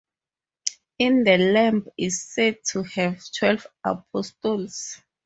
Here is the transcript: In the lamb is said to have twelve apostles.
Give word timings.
In 0.97 1.23
the 1.25 1.37
lamb 1.37 1.87
is 1.95 2.23
said 2.23 2.57
to 2.69 2.81
have 2.81 3.21
twelve 3.37 3.67
apostles. 3.83 4.99